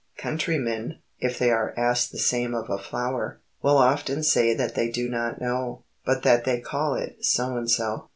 Countrymen, 0.17 0.97
if 1.19 1.37
they 1.37 1.51
are 1.51 1.75
asked 1.77 2.11
the 2.11 2.35
name 2.35 2.55
of 2.55 2.71
a 2.71 2.79
flower, 2.79 3.39
will 3.61 3.77
often 3.77 4.23
say 4.23 4.51
that 4.55 4.73
they 4.73 4.89
do 4.89 5.07
not 5.07 5.39
know, 5.39 5.83
but 6.07 6.23
that 6.23 6.43
they 6.43 6.59
call 6.59 6.95
it 6.95 7.23
so 7.23 7.55
and 7.55 7.69
so. 7.69 8.09